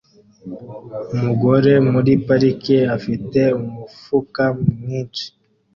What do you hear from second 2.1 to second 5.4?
parike afite umufuka mwinshi